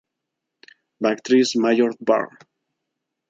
[1.03, 2.27] Bactris major var.